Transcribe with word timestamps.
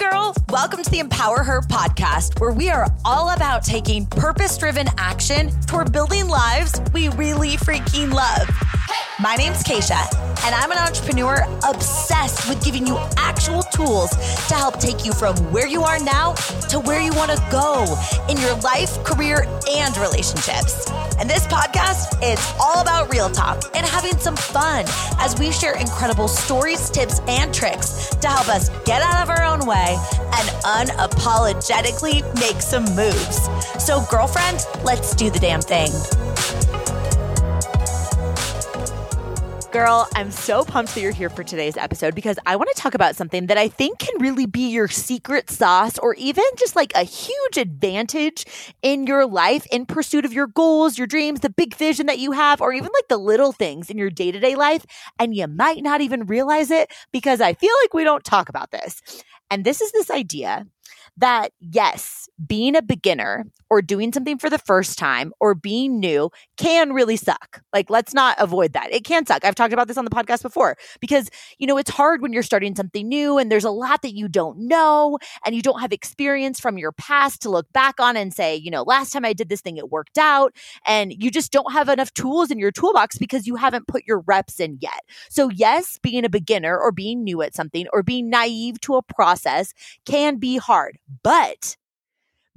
girl. 0.00 0.34
Welcome 0.48 0.82
to 0.82 0.90
the 0.90 0.98
Empower 0.98 1.42
Her 1.42 1.60
podcast, 1.60 2.40
where 2.40 2.52
we 2.52 2.70
are 2.70 2.86
all 3.04 3.34
about 3.34 3.62
taking 3.62 4.06
purpose 4.06 4.56
driven 4.56 4.86
action 4.96 5.50
toward 5.66 5.92
building 5.92 6.26
lives 6.26 6.80
we 6.94 7.10
really 7.10 7.58
freaking 7.58 8.10
love. 8.10 8.48
My 9.20 9.36
name's 9.36 9.62
Kacia, 9.62 10.29
and 10.44 10.54
I'm 10.54 10.72
an 10.72 10.78
entrepreneur 10.78 11.44
obsessed 11.68 12.48
with 12.48 12.62
giving 12.64 12.86
you 12.86 12.96
actual 13.16 13.62
tools 13.62 14.10
to 14.48 14.54
help 14.54 14.78
take 14.78 15.04
you 15.04 15.12
from 15.12 15.36
where 15.52 15.66
you 15.66 15.82
are 15.82 15.98
now 15.98 16.34
to 16.68 16.80
where 16.80 17.00
you 17.00 17.12
want 17.14 17.30
to 17.30 17.46
go 17.50 17.84
in 18.28 18.38
your 18.38 18.54
life, 18.56 19.02
career, 19.04 19.46
and 19.70 19.96
relationships. 19.98 20.90
And 21.18 21.28
this 21.28 21.46
podcast 21.46 22.22
is 22.22 22.38
all 22.60 22.80
about 22.80 23.12
real 23.12 23.28
talk 23.28 23.64
and 23.74 23.84
having 23.84 24.16
some 24.18 24.36
fun 24.36 24.84
as 25.18 25.38
we 25.38 25.52
share 25.52 25.76
incredible 25.76 26.28
stories, 26.28 26.88
tips, 26.90 27.20
and 27.28 27.52
tricks 27.52 28.08
to 28.16 28.28
help 28.28 28.48
us 28.48 28.68
get 28.84 29.02
out 29.02 29.22
of 29.22 29.30
our 29.30 29.42
own 29.44 29.66
way 29.66 29.98
and 30.32 30.48
unapologetically 30.64 32.22
make 32.40 32.62
some 32.62 32.84
moves. 32.94 33.48
So, 33.84 34.04
girlfriend, 34.10 34.64
let's 34.84 35.14
do 35.14 35.30
the 35.30 35.38
damn 35.38 35.60
thing. 35.60 35.90
Girl, 39.72 40.08
I'm 40.16 40.32
so 40.32 40.64
pumped 40.64 40.96
that 40.96 41.00
you're 41.00 41.12
here 41.12 41.30
for 41.30 41.44
today's 41.44 41.76
episode 41.76 42.12
because 42.16 42.40
I 42.44 42.56
want 42.56 42.68
to 42.74 42.82
talk 42.82 42.94
about 42.94 43.14
something 43.14 43.46
that 43.46 43.56
I 43.56 43.68
think 43.68 44.00
can 44.00 44.20
really 44.20 44.44
be 44.44 44.68
your 44.68 44.88
secret 44.88 45.48
sauce 45.48 45.96
or 45.96 46.14
even 46.16 46.42
just 46.58 46.74
like 46.74 46.90
a 46.96 47.04
huge 47.04 47.56
advantage 47.56 48.44
in 48.82 49.06
your 49.06 49.26
life 49.26 49.68
in 49.70 49.86
pursuit 49.86 50.24
of 50.24 50.32
your 50.32 50.48
goals, 50.48 50.98
your 50.98 51.06
dreams, 51.06 51.38
the 51.38 51.50
big 51.50 51.76
vision 51.76 52.06
that 52.06 52.18
you 52.18 52.32
have, 52.32 52.60
or 52.60 52.72
even 52.72 52.90
like 52.92 53.06
the 53.08 53.16
little 53.16 53.52
things 53.52 53.90
in 53.90 53.96
your 53.96 54.10
day 54.10 54.32
to 54.32 54.40
day 54.40 54.56
life. 54.56 54.84
And 55.20 55.36
you 55.36 55.46
might 55.46 55.84
not 55.84 56.00
even 56.00 56.26
realize 56.26 56.72
it 56.72 56.90
because 57.12 57.40
I 57.40 57.54
feel 57.54 57.74
like 57.84 57.94
we 57.94 58.02
don't 58.02 58.24
talk 58.24 58.48
about 58.48 58.72
this. 58.72 59.00
And 59.52 59.64
this 59.64 59.80
is 59.80 59.92
this 59.92 60.10
idea 60.10 60.66
that 61.16 61.52
yes, 61.60 62.28
being 62.44 62.74
a 62.74 62.82
beginner 62.82 63.46
or 63.68 63.82
doing 63.82 64.12
something 64.12 64.38
for 64.38 64.50
the 64.50 64.58
first 64.58 64.98
time 64.98 65.32
or 65.38 65.54
being 65.54 66.00
new 66.00 66.30
can 66.60 66.92
really 66.92 67.16
suck. 67.16 67.62
Like, 67.72 67.88
let's 67.88 68.12
not 68.12 68.36
avoid 68.38 68.74
that. 68.74 68.92
It 68.92 69.02
can 69.02 69.24
suck. 69.24 69.46
I've 69.46 69.54
talked 69.54 69.72
about 69.72 69.88
this 69.88 69.96
on 69.96 70.04
the 70.04 70.10
podcast 70.10 70.42
before 70.42 70.76
because, 71.00 71.30
you 71.58 71.66
know, 71.66 71.78
it's 71.78 71.88
hard 71.88 72.20
when 72.20 72.34
you're 72.34 72.42
starting 72.42 72.76
something 72.76 73.08
new 73.08 73.38
and 73.38 73.50
there's 73.50 73.64
a 73.64 73.70
lot 73.70 74.02
that 74.02 74.14
you 74.14 74.28
don't 74.28 74.58
know 74.58 75.18
and 75.46 75.54
you 75.54 75.62
don't 75.62 75.80
have 75.80 75.90
experience 75.90 76.60
from 76.60 76.76
your 76.76 76.92
past 76.92 77.40
to 77.42 77.50
look 77.50 77.72
back 77.72 77.98
on 77.98 78.14
and 78.14 78.34
say, 78.34 78.54
you 78.56 78.70
know, 78.70 78.82
last 78.82 79.10
time 79.10 79.24
I 79.24 79.32
did 79.32 79.48
this 79.48 79.62
thing, 79.62 79.78
it 79.78 79.90
worked 79.90 80.18
out. 80.18 80.54
And 80.86 81.14
you 81.16 81.30
just 81.30 81.50
don't 81.50 81.72
have 81.72 81.88
enough 81.88 82.12
tools 82.12 82.50
in 82.50 82.58
your 82.58 82.72
toolbox 82.72 83.16
because 83.16 83.46
you 83.46 83.56
haven't 83.56 83.88
put 83.88 84.04
your 84.06 84.20
reps 84.20 84.60
in 84.60 84.76
yet. 84.82 85.00
So, 85.30 85.48
yes, 85.48 85.98
being 86.02 86.26
a 86.26 86.28
beginner 86.28 86.78
or 86.78 86.92
being 86.92 87.24
new 87.24 87.40
at 87.40 87.54
something 87.54 87.86
or 87.90 88.02
being 88.02 88.28
naive 88.28 88.80
to 88.82 88.96
a 88.96 89.02
process 89.02 89.72
can 90.04 90.36
be 90.36 90.58
hard. 90.58 90.98
But 91.22 91.76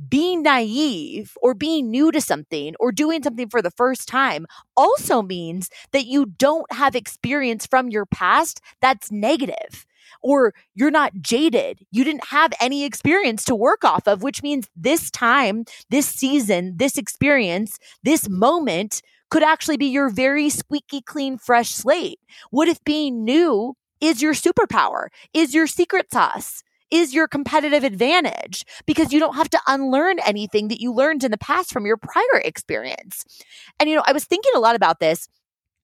being 0.10 0.44
naive 0.44 1.38
or 1.42 1.54
being 1.54 1.90
new 1.90 2.12
to 2.12 2.22
something 2.22 2.76
or 2.80 2.92
doing 2.92 3.24
something 3.24 3.50
for 3.50 3.62
the 3.62 3.72
first 3.72 4.08
time 4.08 4.46
also 4.76 5.22
means 5.22 5.70
that 5.92 6.06
you 6.06 6.26
don't 6.26 6.72
have 6.74 6.96
experience 6.96 7.66
from 7.66 7.90
your 7.90 8.06
past 8.06 8.62
that's 8.82 9.12
negative 9.12 9.86
or 10.22 10.54
you're 10.74 10.92
not 10.92 11.14
jaded. 11.22 11.86
You 11.92 12.04
didn't 12.04 12.26
have 12.26 12.54
any 12.60 12.86
experience 12.86 13.44
to 13.46 13.56
work 13.56 13.84
off 13.84 14.08
of, 14.08 14.24
which 14.24 14.42
means 14.42 14.70
this 14.76 15.12
time, 15.12 15.66
this 15.90 16.08
season, 16.08 16.76
this 16.78 16.98
experience, 16.98 17.78
this 18.04 18.30
moment 18.30 19.02
could 19.30 19.44
actually 19.44 19.78
be 19.78 19.88
your 19.88 20.10
very 20.10 20.50
squeaky 20.50 21.02
clean, 21.02 21.38
fresh 21.38 21.72
slate. 21.72 22.20
What 22.52 22.68
if 22.68 22.84
being 22.84 23.24
new 23.26 23.76
is 24.00 24.22
your 24.22 24.34
superpower, 24.34 25.08
is 25.34 25.54
your 25.54 25.68
secret 25.68 26.12
sauce? 26.12 26.64
Is 26.94 27.14
your 27.14 27.28
competitive 27.28 27.84
advantage 27.84 28.64
because 28.86 29.12
you 29.12 29.20
don't 29.20 29.36
have 29.36 29.50
to 29.50 29.60
unlearn 29.68 30.20
anything 30.20 30.68
that 30.68 30.80
you 30.80 30.94
learned 30.94 31.24
in 31.24 31.32
the 31.32 31.38
past 31.38 31.72
from 31.72 31.88
your 31.88 31.98
prior 31.98 32.40
experience. 32.46 33.26
And, 33.80 33.90
you 33.90 33.96
know, 33.96 34.04
I 34.06 34.14
was 34.14 34.26
thinking 34.26 34.52
a 34.56 34.60
lot 34.60 34.76
about 34.76 35.00
this 35.00 35.28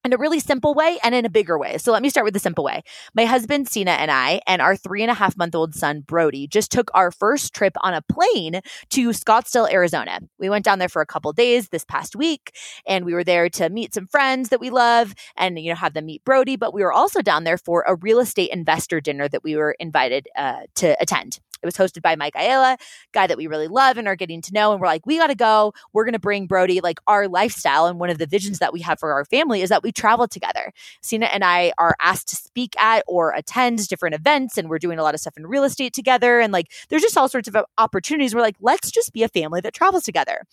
in 0.05 0.13
a 0.13 0.17
really 0.17 0.39
simple 0.39 0.73
way 0.73 0.97
and 1.03 1.13
in 1.13 1.25
a 1.25 1.29
bigger 1.29 1.57
way. 1.57 1.77
So 1.77 1.91
let 1.91 2.01
me 2.01 2.09
start 2.09 2.25
with 2.25 2.33
the 2.33 2.39
simple 2.39 2.63
way. 2.63 2.83
My 3.13 3.25
husband, 3.25 3.67
Sina, 3.67 3.91
and 3.91 4.09
I, 4.09 4.41
and 4.47 4.61
our 4.61 4.75
three 4.75 5.01
and 5.01 5.11
a 5.11 5.13
half 5.13 5.37
month 5.37 5.55
old 5.55 5.75
son, 5.75 6.01
Brody, 6.01 6.47
just 6.47 6.71
took 6.71 6.89
our 6.93 7.11
first 7.11 7.53
trip 7.53 7.73
on 7.81 7.93
a 7.93 8.01
plane 8.01 8.61
to 8.91 9.09
Scottsdale, 9.09 9.71
Arizona. 9.71 10.19
We 10.37 10.49
went 10.49 10.65
down 10.65 10.79
there 10.79 10.89
for 10.89 11.01
a 11.01 11.05
couple 11.05 11.33
days 11.33 11.69
this 11.69 11.83
past 11.83 12.15
week, 12.15 12.55
and 12.87 13.05
we 13.05 13.13
were 13.13 13.23
there 13.23 13.49
to 13.49 13.69
meet 13.69 13.93
some 13.93 14.07
friends 14.07 14.49
that 14.49 14.61
we 14.61 14.69
love 14.69 15.13
and, 15.35 15.59
you 15.59 15.69
know, 15.69 15.75
have 15.75 15.93
them 15.93 16.05
meet 16.05 16.23
Brody. 16.23 16.55
But 16.55 16.73
we 16.73 16.83
were 16.83 16.93
also 16.93 17.21
down 17.21 17.43
there 17.43 17.57
for 17.57 17.83
a 17.87 17.95
real 17.95 18.19
estate 18.19 18.51
investor 18.51 19.01
dinner 19.01 19.27
that 19.27 19.43
we 19.43 19.55
were 19.55 19.75
invited 19.79 20.27
uh, 20.37 20.61
to 20.75 20.95
attend. 21.01 21.39
It 21.61 21.65
was 21.65 21.75
hosted 21.75 22.01
by 22.01 22.15
Mike 22.15 22.35
Ayala, 22.35 22.77
guy 23.11 23.27
that 23.27 23.37
we 23.37 23.47
really 23.47 23.67
love 23.67 23.97
and 23.97 24.07
are 24.07 24.15
getting 24.15 24.41
to 24.41 24.53
know. 24.53 24.71
And 24.71 24.81
we're 24.81 24.87
like, 24.87 25.05
we 25.05 25.17
got 25.17 25.27
to 25.27 25.35
go. 25.35 25.73
We're 25.93 26.05
going 26.05 26.13
to 26.13 26.19
bring 26.19 26.47
Brody 26.47 26.81
like 26.81 26.99
our 27.07 27.27
lifestyle. 27.27 27.85
And 27.85 27.99
one 27.99 28.09
of 28.09 28.17
the 28.17 28.25
visions 28.25 28.59
that 28.59 28.73
we 28.73 28.81
have 28.81 28.99
for 28.99 29.13
our 29.13 29.25
family 29.25 29.61
is 29.61 29.69
that 29.69 29.83
we 29.83 29.91
travel 29.91 30.27
together. 30.27 30.71
Sina 31.01 31.27
and 31.27 31.43
I 31.43 31.73
are 31.77 31.95
asked 32.01 32.29
to 32.29 32.35
speak 32.35 32.79
at 32.79 33.03
or 33.07 33.33
attend 33.33 33.87
different 33.87 34.15
events, 34.15 34.57
and 34.57 34.69
we're 34.69 34.79
doing 34.79 34.99
a 34.99 35.03
lot 35.03 35.13
of 35.13 35.19
stuff 35.19 35.37
in 35.37 35.47
real 35.47 35.63
estate 35.63 35.93
together. 35.93 36.39
And 36.39 36.53
like, 36.53 36.71
there's 36.89 37.01
just 37.01 37.17
all 37.17 37.29
sorts 37.29 37.47
of 37.47 37.55
uh, 37.55 37.63
opportunities. 37.77 38.33
We're 38.33 38.41
like, 38.41 38.57
let's 38.59 38.91
just 38.91 39.13
be 39.13 39.23
a 39.23 39.27
family 39.27 39.61
that 39.61 39.73
travels 39.73 40.03
together. 40.03 40.43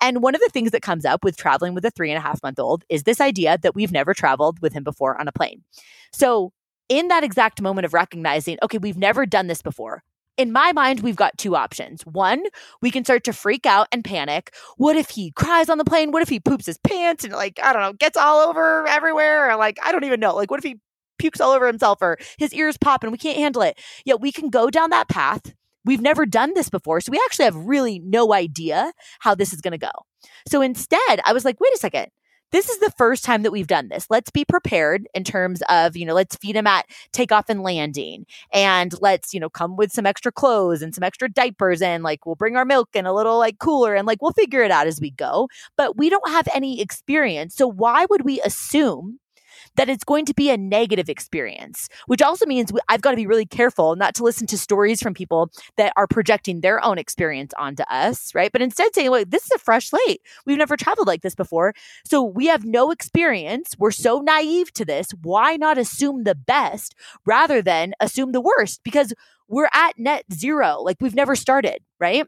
And 0.00 0.22
one 0.22 0.34
of 0.34 0.40
the 0.40 0.50
things 0.52 0.72
that 0.72 0.82
comes 0.82 1.04
up 1.04 1.24
with 1.24 1.36
traveling 1.36 1.74
with 1.74 1.84
a 1.84 1.90
three 1.90 2.10
and 2.10 2.18
a 2.18 2.20
half 2.20 2.42
month 2.42 2.58
old 2.58 2.84
is 2.88 3.04
this 3.04 3.20
idea 3.20 3.58
that 3.62 3.74
we've 3.74 3.92
never 3.92 4.14
traveled 4.14 4.60
with 4.60 4.72
him 4.72 4.84
before 4.84 5.18
on 5.20 5.28
a 5.28 5.32
plane. 5.32 5.62
So 6.12 6.52
in 6.88 7.08
that 7.08 7.24
exact 7.24 7.62
moment 7.62 7.84
of 7.84 7.94
recognizing, 7.94 8.58
okay, 8.62 8.78
we've 8.78 8.98
never 8.98 9.26
done 9.26 9.46
this 9.46 9.62
before 9.62 10.02
in 10.36 10.52
my 10.52 10.72
mind, 10.72 11.00
we've 11.00 11.16
got 11.16 11.36
two 11.38 11.54
options. 11.56 12.02
One, 12.02 12.42
we 12.80 12.90
can 12.90 13.04
start 13.04 13.24
to 13.24 13.32
freak 13.32 13.66
out 13.66 13.88
and 13.92 14.04
panic. 14.04 14.54
What 14.76 14.96
if 14.96 15.10
he 15.10 15.30
cries 15.32 15.68
on 15.68 15.78
the 15.78 15.84
plane? 15.84 16.10
What 16.10 16.22
if 16.22 16.28
he 16.28 16.40
poops 16.40 16.66
his 16.66 16.78
pants 16.78 17.24
and, 17.24 17.32
like, 17.32 17.60
I 17.62 17.72
don't 17.72 17.82
know, 17.82 17.92
gets 17.92 18.16
all 18.16 18.48
over 18.48 18.86
everywhere? 18.86 19.50
Or, 19.50 19.56
like, 19.56 19.78
I 19.84 19.92
don't 19.92 20.04
even 20.04 20.20
know. 20.20 20.34
Like, 20.34 20.50
what 20.50 20.58
if 20.58 20.64
he 20.64 20.78
pukes 21.18 21.40
all 21.40 21.52
over 21.52 21.66
himself 21.66 21.98
or 22.00 22.18
his 22.38 22.52
ears 22.54 22.76
pop 22.78 23.02
and 23.02 23.12
we 23.12 23.18
can't 23.18 23.38
handle 23.38 23.62
it? 23.62 23.78
Yet 24.04 24.20
we 24.20 24.32
can 24.32 24.48
go 24.50 24.70
down 24.70 24.90
that 24.90 25.08
path. 25.08 25.54
We've 25.84 26.00
never 26.00 26.26
done 26.26 26.54
this 26.54 26.70
before. 26.70 27.00
So 27.00 27.10
we 27.10 27.20
actually 27.24 27.46
have 27.46 27.56
really 27.56 27.98
no 27.98 28.32
idea 28.32 28.92
how 29.20 29.34
this 29.34 29.52
is 29.52 29.60
going 29.60 29.72
to 29.72 29.78
go. 29.78 29.90
So 30.48 30.62
instead, 30.62 31.20
I 31.24 31.32
was 31.32 31.44
like, 31.44 31.60
wait 31.60 31.74
a 31.74 31.78
second 31.78 32.08
this 32.52 32.68
is 32.68 32.78
the 32.78 32.92
first 32.96 33.24
time 33.24 33.42
that 33.42 33.50
we've 33.50 33.66
done 33.66 33.88
this. 33.88 34.06
Let's 34.10 34.30
be 34.30 34.44
prepared 34.44 35.08
in 35.14 35.24
terms 35.24 35.62
of, 35.68 35.96
you 35.96 36.06
know, 36.06 36.14
let's 36.14 36.36
feed 36.36 36.56
him 36.56 36.66
at 36.66 36.86
takeoff 37.12 37.48
and 37.48 37.62
landing 37.62 38.26
and 38.52 38.94
let's, 39.00 39.34
you 39.34 39.40
know, 39.40 39.50
come 39.50 39.76
with 39.76 39.90
some 39.90 40.06
extra 40.06 40.30
clothes 40.30 40.82
and 40.82 40.94
some 40.94 41.02
extra 41.02 41.28
diapers 41.28 41.82
and 41.82 42.02
like 42.04 42.24
we'll 42.26 42.36
bring 42.36 42.56
our 42.56 42.64
milk 42.64 42.90
and 42.94 43.06
a 43.06 43.12
little 43.12 43.38
like 43.38 43.58
cooler 43.58 43.94
and 43.94 44.06
like 44.06 44.22
we'll 44.22 44.32
figure 44.32 44.62
it 44.62 44.70
out 44.70 44.86
as 44.86 45.00
we 45.00 45.10
go. 45.10 45.48
But 45.76 45.96
we 45.96 46.10
don't 46.10 46.28
have 46.28 46.48
any 46.54 46.80
experience. 46.80 47.54
So 47.54 47.66
why 47.66 48.06
would 48.08 48.24
we 48.24 48.40
assume 48.42 49.18
that 49.76 49.88
it's 49.88 50.04
going 50.04 50.24
to 50.26 50.34
be 50.34 50.50
a 50.50 50.56
negative 50.56 51.08
experience, 51.08 51.88
which 52.06 52.22
also 52.22 52.46
means 52.46 52.72
I've 52.88 53.02
got 53.02 53.10
to 53.10 53.16
be 53.16 53.26
really 53.26 53.46
careful 53.46 53.96
not 53.96 54.14
to 54.16 54.24
listen 54.24 54.46
to 54.48 54.58
stories 54.58 55.00
from 55.00 55.14
people 55.14 55.50
that 55.76 55.92
are 55.96 56.06
projecting 56.06 56.60
their 56.60 56.84
own 56.84 56.98
experience 56.98 57.52
onto 57.58 57.82
us, 57.84 58.34
right? 58.34 58.52
But 58.52 58.62
instead 58.62 58.94
saying, 58.94 59.10
like, 59.10 59.30
this 59.30 59.44
is 59.44 59.52
a 59.52 59.58
fresh 59.58 59.90
slate. 59.90 60.20
We've 60.46 60.58
never 60.58 60.76
traveled 60.76 61.06
like 61.06 61.22
this 61.22 61.34
before. 61.34 61.74
So 62.04 62.22
we 62.22 62.46
have 62.46 62.64
no 62.64 62.90
experience. 62.90 63.74
We're 63.78 63.90
so 63.90 64.20
naive 64.20 64.72
to 64.74 64.84
this. 64.84 65.08
Why 65.22 65.56
not 65.56 65.78
assume 65.78 66.24
the 66.24 66.34
best 66.34 66.94
rather 67.26 67.62
than 67.62 67.94
assume 68.00 68.32
the 68.32 68.40
worst? 68.40 68.80
Because 68.84 69.14
we're 69.48 69.68
at 69.72 69.98
net 69.98 70.24
zero. 70.32 70.80
Like 70.80 70.98
we've 71.00 71.14
never 71.14 71.36
started, 71.36 71.78
right? 71.98 72.26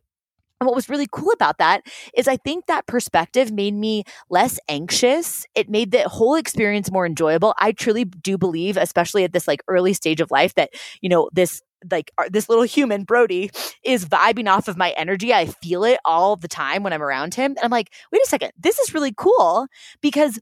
And 0.64 0.68
what 0.68 0.76
was 0.76 0.88
really 0.88 1.06
cool 1.12 1.30
about 1.32 1.58
that 1.58 1.82
is 2.16 2.26
I 2.26 2.38
think 2.38 2.64
that 2.66 2.86
perspective 2.86 3.52
made 3.52 3.74
me 3.74 4.04
less 4.30 4.58
anxious. 4.66 5.44
It 5.54 5.68
made 5.68 5.90
the 5.90 6.08
whole 6.08 6.36
experience 6.36 6.90
more 6.90 7.04
enjoyable. 7.04 7.54
I 7.58 7.72
truly 7.72 8.06
do 8.06 8.38
believe, 8.38 8.78
especially 8.78 9.24
at 9.24 9.34
this 9.34 9.46
like 9.46 9.62
early 9.68 9.92
stage 9.92 10.22
of 10.22 10.30
life, 10.30 10.54
that, 10.54 10.70
you 11.02 11.10
know, 11.10 11.28
this 11.34 11.60
like 11.90 12.10
this 12.30 12.48
little 12.48 12.64
human 12.64 13.04
Brody 13.04 13.50
is 13.84 14.06
vibing 14.06 14.50
off 14.50 14.68
of 14.68 14.78
my 14.78 14.92
energy. 14.92 15.34
I 15.34 15.44
feel 15.44 15.84
it 15.84 16.00
all 16.06 16.34
the 16.36 16.48
time 16.48 16.82
when 16.82 16.94
I'm 16.94 17.02
around 17.02 17.34
him. 17.34 17.50
And 17.50 17.60
I'm 17.62 17.70
like, 17.70 17.92
wait 18.10 18.22
a 18.24 18.26
second, 18.26 18.52
this 18.58 18.78
is 18.78 18.94
really 18.94 19.12
cool 19.14 19.66
because 20.00 20.40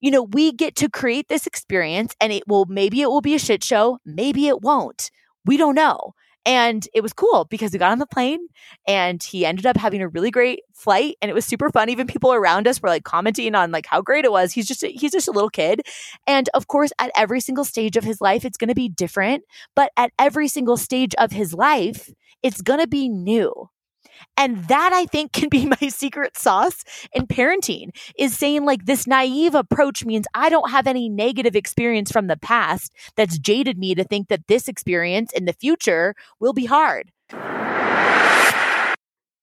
you 0.00 0.10
know, 0.10 0.22
we 0.22 0.52
get 0.52 0.76
to 0.76 0.88
create 0.88 1.28
this 1.28 1.46
experience 1.46 2.14
and 2.22 2.32
it 2.32 2.44
will 2.46 2.64
maybe 2.66 3.02
it 3.02 3.08
will 3.08 3.20
be 3.20 3.34
a 3.34 3.38
shit 3.38 3.62
show, 3.62 3.98
maybe 4.06 4.48
it 4.48 4.62
won't. 4.62 5.10
We 5.44 5.58
don't 5.58 5.74
know. 5.74 6.14
And 6.48 6.88
it 6.94 7.02
was 7.02 7.12
cool 7.12 7.44
because 7.44 7.72
we 7.72 7.78
got 7.78 7.92
on 7.92 7.98
the 7.98 8.06
plane 8.06 8.40
and 8.86 9.22
he 9.22 9.44
ended 9.44 9.66
up 9.66 9.76
having 9.76 10.00
a 10.00 10.08
really 10.08 10.30
great 10.30 10.60
flight 10.72 11.16
and 11.20 11.30
it 11.30 11.34
was 11.34 11.44
super 11.44 11.68
fun. 11.68 11.90
Even 11.90 12.06
people 12.06 12.32
around 12.32 12.66
us 12.66 12.80
were 12.80 12.88
like 12.88 13.04
commenting 13.04 13.54
on 13.54 13.70
like 13.70 13.84
how 13.84 14.00
great 14.00 14.24
it 14.24 14.32
was. 14.32 14.50
He's 14.50 14.66
just 14.66 14.82
a, 14.82 14.88
he's 14.88 15.12
just 15.12 15.28
a 15.28 15.30
little 15.30 15.50
kid. 15.50 15.82
And 16.26 16.48
of 16.54 16.66
course, 16.66 16.90
at 16.98 17.10
every 17.14 17.40
single 17.40 17.66
stage 17.66 17.98
of 17.98 18.04
his 18.04 18.22
life, 18.22 18.46
it's 18.46 18.56
going 18.56 18.68
to 18.68 18.74
be 18.74 18.88
different, 18.88 19.44
but 19.76 19.92
at 19.98 20.10
every 20.18 20.48
single 20.48 20.78
stage 20.78 21.14
of 21.16 21.32
his 21.32 21.52
life, 21.52 22.08
it's 22.42 22.62
going 22.62 22.80
to 22.80 22.88
be 22.88 23.10
new. 23.10 23.68
And 24.36 24.64
that 24.68 24.92
I 24.92 25.06
think 25.06 25.32
can 25.38 25.48
be 25.48 25.66
my 25.66 25.88
secret 25.88 26.36
sauce 26.36 26.84
in 27.12 27.26
parenting 27.26 27.90
is 28.18 28.36
saying 28.36 28.64
like 28.64 28.84
this 28.84 29.06
naive 29.06 29.54
approach 29.54 30.04
means 30.04 30.26
I 30.34 30.48
don't 30.48 30.70
have 30.70 30.86
any 30.86 31.08
negative 31.08 31.56
experience 31.56 32.10
from 32.10 32.26
the 32.26 32.36
past 32.36 32.92
that's 33.16 33.38
jaded 33.38 33.78
me 33.78 33.94
to 33.94 34.04
think 34.04 34.28
that 34.28 34.46
this 34.48 34.68
experience 34.68 35.32
in 35.32 35.44
the 35.44 35.52
future 35.52 36.14
will 36.40 36.52
be 36.52 36.66
hard. 36.66 37.10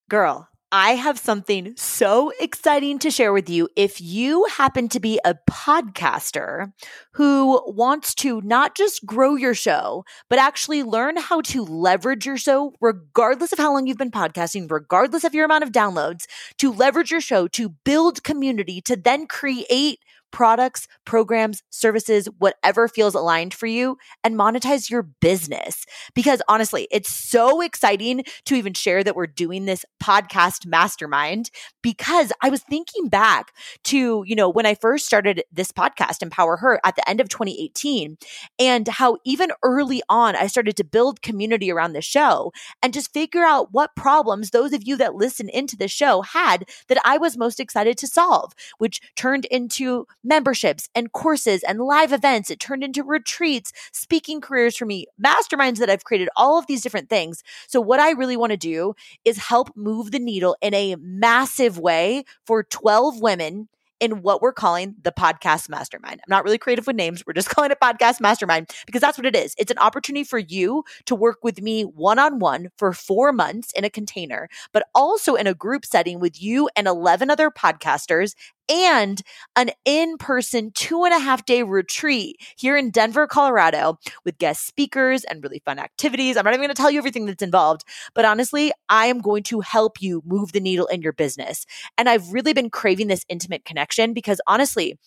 Girl, 0.09 0.47
I 0.77 0.95
have 0.95 1.17
something 1.17 1.73
so 1.77 2.33
exciting 2.37 2.99
to 2.99 3.09
share 3.09 3.31
with 3.31 3.49
you. 3.49 3.69
If 3.77 4.01
you 4.01 4.43
happen 4.43 4.89
to 4.89 4.99
be 4.99 5.21
a 5.23 5.37
podcaster 5.49 6.73
who 7.13 7.61
wants 7.65 8.13
to 8.15 8.41
not 8.41 8.75
just 8.75 9.05
grow 9.05 9.35
your 9.35 9.53
show, 9.53 10.03
but 10.29 10.37
actually 10.37 10.83
learn 10.83 11.15
how 11.15 11.39
to 11.43 11.63
leverage 11.63 12.25
your 12.25 12.35
show, 12.35 12.73
regardless 12.81 13.53
of 13.53 13.57
how 13.57 13.71
long 13.71 13.87
you've 13.87 13.97
been 13.97 14.11
podcasting, 14.11 14.69
regardless 14.69 15.23
of 15.23 15.33
your 15.33 15.45
amount 15.45 15.63
of 15.63 15.71
downloads, 15.71 16.25
to 16.57 16.73
leverage 16.73 17.09
your 17.09 17.21
show, 17.21 17.47
to 17.47 17.69
build 17.69 18.25
community, 18.25 18.81
to 18.81 18.97
then 18.97 19.27
create 19.27 19.99
products, 20.31 20.87
programs, 21.05 21.63
services, 21.69 22.27
whatever 22.39 22.87
feels 22.87 23.15
aligned 23.15 23.53
for 23.53 23.67
you 23.67 23.97
and 24.23 24.35
monetize 24.35 24.89
your 24.89 25.03
business. 25.03 25.85
Because 26.13 26.41
honestly, 26.47 26.87
it's 26.91 27.09
so 27.09 27.61
exciting 27.61 28.23
to 28.45 28.55
even 28.55 28.73
share 28.73 29.03
that 29.03 29.15
we're 29.15 29.27
doing 29.27 29.65
this 29.65 29.85
podcast 30.01 30.65
mastermind 30.65 31.49
because 31.81 32.31
I 32.41 32.49
was 32.49 32.63
thinking 32.63 33.07
back 33.07 33.51
to, 33.85 34.23
you 34.27 34.35
know, 34.35 34.49
when 34.49 34.65
I 34.65 34.75
first 34.75 35.05
started 35.05 35.43
this 35.51 35.71
podcast, 35.71 36.21
Empower 36.21 36.57
Her, 36.57 36.79
at 36.83 36.95
the 36.95 37.07
end 37.07 37.21
of 37.21 37.29
2018, 37.29 38.17
and 38.59 38.87
how 38.87 39.17
even 39.25 39.51
early 39.63 40.01
on, 40.09 40.35
I 40.35 40.47
started 40.47 40.75
to 40.77 40.83
build 40.83 41.21
community 41.21 41.71
around 41.71 41.93
the 41.93 42.01
show 42.01 42.51
and 42.81 42.93
just 42.93 43.13
figure 43.13 43.43
out 43.43 43.71
what 43.71 43.95
problems 43.95 44.49
those 44.49 44.73
of 44.73 44.83
you 44.85 44.97
that 44.97 45.15
listen 45.15 45.49
into 45.49 45.77
the 45.77 45.87
show 45.87 46.21
had 46.21 46.65
that 46.87 47.01
I 47.05 47.17
was 47.17 47.37
most 47.37 47.59
excited 47.59 47.97
to 47.99 48.07
solve, 48.07 48.53
which 48.77 48.99
turned 49.15 49.45
into 49.45 50.07
memberships 50.25 50.89
and 50.95 51.11
courses 51.11 51.63
and 51.63 51.79
live 51.79 52.11
events. 52.11 52.49
It 52.49 52.59
turned 52.59 52.83
into 52.83 53.03
retreats, 53.03 53.71
speaking 53.91 54.41
careers 54.41 54.75
for 54.75 54.85
me, 54.85 55.05
masterminds 55.23 55.77
that 55.77 55.89
I've 55.89 56.03
created, 56.03 56.29
all 56.35 56.59
of 56.59 56.67
these 56.67 56.81
different 56.81 57.09
things. 57.09 57.43
So, 57.67 57.79
what 57.79 57.99
I 57.99 58.11
really 58.11 58.37
want 58.37 58.51
to 58.51 58.57
do 58.57 58.95
is 59.23 59.37
help 59.37 59.69
move 59.75 60.11
the 60.11 60.19
needle 60.19 60.57
in 60.61 60.73
a 60.73 60.95
massive 60.99 61.77
way 61.79 62.25
for 62.45 62.63
12 62.63 63.21
women 63.21 63.69
in 63.99 64.21
what 64.21 64.41
we're 64.41 64.53
calling 64.53 64.95
the 65.03 65.11
podcast 65.11 65.69
mastermind. 65.69 66.19
I'm 66.21 66.29
not 66.29 66.43
really 66.43 66.57
creative 66.57 66.87
with 66.87 66.95
names. 66.95 67.23
We're 67.25 67.33
just 67.33 67.49
calling 67.55 67.71
it 67.71 67.79
podcast 67.79 68.19
mastermind 68.19 68.69
because 68.85 69.01
that's 69.01 69.17
what 69.17 69.25
it 69.25 69.35
is. 69.35 69.55
It's 69.57 69.71
an 69.71 69.77
opportunity 69.77 70.23
for 70.23 70.39
you 70.39 70.83
to 71.05 71.15
work 71.15 71.39
with 71.43 71.61
me 71.61 71.83
one 71.83 72.19
on 72.19 72.39
one 72.39 72.69
for 72.77 72.93
four 72.93 73.31
months 73.31 73.71
in 73.73 73.83
a 73.83 73.89
container, 73.89 74.49
but 74.73 74.87
also 74.93 75.35
in 75.35 75.47
a 75.47 75.53
group 75.53 75.85
setting 75.85 76.19
with 76.19 76.41
you 76.41 76.69
and 76.75 76.87
11 76.87 77.29
other 77.29 77.49
podcasters 77.49 78.35
and 78.69 79.21
an 79.55 79.71
in 79.85 80.17
person 80.17 80.71
two 80.73 81.03
and 81.03 81.13
a 81.13 81.19
half 81.19 81.45
day 81.45 81.63
retreat 81.63 82.37
here 82.57 82.77
in 82.77 82.91
Denver, 82.91 83.27
Colorado, 83.27 83.99
with 84.23 84.37
guest 84.37 84.65
speakers 84.65 85.23
and 85.23 85.43
really 85.43 85.61
fun 85.65 85.79
activities. 85.79 86.37
I'm 86.37 86.45
not 86.45 86.53
even 86.53 86.61
going 86.61 86.75
to 86.75 86.81
tell 86.81 86.91
you 86.91 86.99
everything 86.99 87.25
that's 87.25 87.43
involved, 87.43 87.83
but 88.13 88.25
honestly, 88.25 88.71
I 88.89 89.07
am 89.07 89.19
going 89.19 89.43
to 89.43 89.61
help 89.61 90.01
you 90.01 90.21
move 90.25 90.51
the 90.51 90.59
needle 90.59 90.87
in 90.87 91.01
your 91.01 91.13
business. 91.13 91.65
And 91.97 92.09
I've 92.09 92.31
really 92.31 92.53
been 92.53 92.69
craving 92.69 93.07
this 93.07 93.25
intimate 93.29 93.65
connection 93.65 94.13
because 94.13 94.41
honestly, 94.47 94.97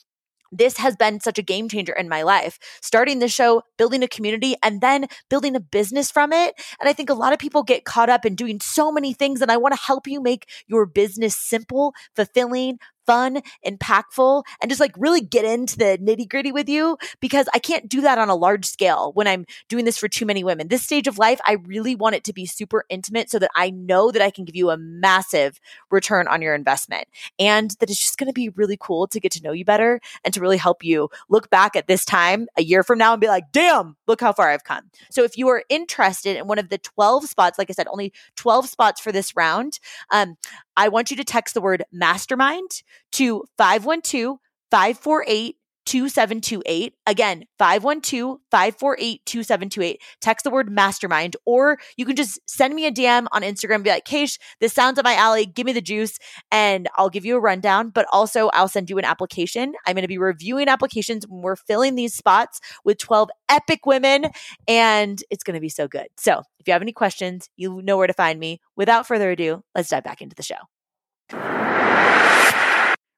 this 0.50 0.78
has 0.78 0.96
been 0.96 1.20
such 1.20 1.38
a 1.38 1.42
game 1.42 1.68
changer 1.68 1.92
in 1.92 2.08
my 2.08 2.22
life. 2.22 2.58
Starting 2.80 3.18
the 3.18 3.28
show, 3.28 3.62
building 3.76 4.02
a 4.02 4.08
community, 4.08 4.56
and 4.62 4.80
then 4.80 5.06
building 5.28 5.54
a 5.54 5.60
business 5.60 6.10
from 6.10 6.32
it. 6.32 6.54
And 6.80 6.88
I 6.88 6.92
think 6.92 7.10
a 7.10 7.14
lot 7.14 7.32
of 7.32 7.38
people 7.38 7.62
get 7.62 7.84
caught 7.84 8.08
up 8.08 8.24
in 8.24 8.34
doing 8.34 8.60
so 8.60 8.90
many 8.90 9.12
things. 9.12 9.42
And 9.42 9.50
I 9.50 9.56
want 9.56 9.74
to 9.74 9.80
help 9.80 10.06
you 10.06 10.22
make 10.22 10.48
your 10.66 10.86
business 10.86 11.36
simple, 11.36 11.94
fulfilling, 12.16 12.78
fun, 13.08 13.40
impactful, 13.66 14.44
and 14.60 14.70
just 14.70 14.82
like 14.82 14.92
really 14.98 15.22
get 15.22 15.46
into 15.46 15.78
the 15.78 15.98
nitty 15.98 16.28
gritty 16.28 16.52
with 16.52 16.68
you 16.68 16.98
because 17.20 17.48
I 17.54 17.58
can't 17.58 17.88
do 17.88 18.02
that 18.02 18.18
on 18.18 18.28
a 18.28 18.34
large 18.34 18.66
scale 18.66 19.12
when 19.14 19.26
I'm 19.26 19.46
doing 19.70 19.86
this 19.86 19.96
for 19.96 20.08
too 20.08 20.26
many 20.26 20.44
women. 20.44 20.68
This 20.68 20.82
stage 20.82 21.08
of 21.08 21.16
life, 21.16 21.40
I 21.46 21.54
really 21.64 21.94
want 21.94 22.16
it 22.16 22.24
to 22.24 22.34
be 22.34 22.44
super 22.44 22.84
intimate 22.90 23.30
so 23.30 23.38
that 23.38 23.50
I 23.56 23.70
know 23.70 24.10
that 24.10 24.20
I 24.20 24.30
can 24.30 24.44
give 24.44 24.54
you 24.54 24.68
a 24.68 24.76
massive 24.76 25.58
return 25.90 26.28
on 26.28 26.42
your 26.42 26.54
investment 26.54 27.08
and 27.38 27.70
that 27.80 27.88
it's 27.88 27.98
just 27.98 28.18
going 28.18 28.26
to 28.26 28.34
be 28.34 28.50
really 28.50 28.76
cool 28.78 29.06
to 29.06 29.18
get 29.18 29.32
to 29.32 29.42
know 29.42 29.52
you 29.52 29.64
better 29.64 30.00
and 30.22 30.34
to 30.34 30.40
really 30.42 30.58
help 30.58 30.84
you 30.84 31.08
look 31.30 31.48
back 31.48 31.76
at 31.76 31.86
this 31.86 32.04
time 32.04 32.46
a 32.58 32.62
year 32.62 32.82
from 32.82 32.98
now 32.98 33.12
and 33.14 33.22
be 33.22 33.28
like, 33.28 33.44
damn, 33.52 33.96
look 34.06 34.20
how 34.20 34.34
far 34.34 34.50
I've 34.50 34.64
come. 34.64 34.90
So 35.10 35.24
if 35.24 35.38
you 35.38 35.48
are 35.48 35.64
interested 35.70 36.36
in 36.36 36.46
one 36.46 36.58
of 36.58 36.68
the 36.68 36.76
12 36.76 37.24
spots, 37.24 37.58
like 37.58 37.70
I 37.70 37.72
said, 37.72 37.88
only 37.88 38.12
12 38.36 38.68
spots 38.68 39.00
for 39.00 39.12
this 39.12 39.34
round, 39.34 39.78
um, 40.10 40.36
I 40.78 40.88
want 40.88 41.10
you 41.10 41.16
to 41.16 41.24
text 41.24 41.54
the 41.54 41.60
word 41.60 41.82
mastermind 41.90 42.82
to 43.12 43.44
512 43.58 44.38
548 44.70 45.56
2728. 45.88 46.94
Again, 47.06 47.44
512 47.58 48.38
548 48.50 49.24
2728. 49.24 50.02
Text 50.20 50.44
the 50.44 50.50
word 50.50 50.70
mastermind, 50.70 51.34
or 51.46 51.78
you 51.96 52.04
can 52.04 52.14
just 52.14 52.38
send 52.46 52.74
me 52.74 52.84
a 52.84 52.92
DM 52.92 53.26
on 53.32 53.40
Instagram, 53.42 53.82
be 53.82 53.88
like, 53.88 54.04
Keish, 54.04 54.38
this 54.60 54.74
sounds 54.74 54.98
up 54.98 55.04
my 55.04 55.14
alley. 55.14 55.46
Give 55.46 55.64
me 55.64 55.72
the 55.72 55.80
juice, 55.80 56.18
and 56.52 56.88
I'll 56.96 57.08
give 57.08 57.24
you 57.24 57.36
a 57.36 57.40
rundown. 57.40 57.88
But 57.88 58.06
also, 58.12 58.48
I'll 58.48 58.68
send 58.68 58.90
you 58.90 58.98
an 58.98 59.06
application. 59.06 59.72
I'm 59.86 59.94
going 59.94 60.02
to 60.02 60.08
be 60.08 60.18
reviewing 60.18 60.68
applications 60.68 61.26
when 61.26 61.40
we're 61.40 61.56
filling 61.56 61.94
these 61.94 62.14
spots 62.14 62.60
with 62.84 62.98
12 62.98 63.30
epic 63.48 63.86
women, 63.86 64.26
and 64.66 65.22
it's 65.30 65.42
going 65.42 65.54
to 65.54 65.60
be 65.60 65.70
so 65.70 65.88
good. 65.88 66.08
So, 66.18 66.42
if 66.60 66.66
you 66.66 66.74
have 66.74 66.82
any 66.82 66.92
questions, 66.92 67.48
you 67.56 67.80
know 67.82 67.96
where 67.96 68.06
to 68.06 68.12
find 68.12 68.38
me. 68.38 68.60
Without 68.76 69.06
further 69.06 69.30
ado, 69.30 69.62
let's 69.74 69.88
dive 69.88 70.04
back 70.04 70.20
into 70.20 70.36
the 70.36 70.42
show 70.42 71.57